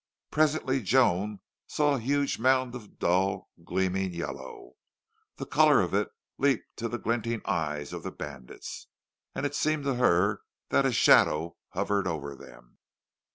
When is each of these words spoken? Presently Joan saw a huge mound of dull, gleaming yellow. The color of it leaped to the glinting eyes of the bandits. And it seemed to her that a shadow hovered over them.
Presently 0.31 0.81
Joan 0.81 1.41
saw 1.67 1.93
a 1.93 1.99
huge 1.99 2.39
mound 2.39 2.73
of 2.73 2.97
dull, 2.97 3.51
gleaming 3.63 4.13
yellow. 4.15 4.71
The 5.37 5.45
color 5.45 5.79
of 5.79 5.93
it 5.93 6.09
leaped 6.39 6.75
to 6.77 6.89
the 6.89 6.97
glinting 6.97 7.43
eyes 7.45 7.93
of 7.93 8.01
the 8.01 8.09
bandits. 8.09 8.87
And 9.35 9.45
it 9.45 9.53
seemed 9.53 9.83
to 9.83 9.93
her 9.97 10.41
that 10.69 10.87
a 10.87 10.91
shadow 10.91 11.55
hovered 11.69 12.07
over 12.07 12.33
them. 12.35 12.79